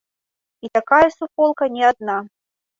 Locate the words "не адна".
1.77-2.19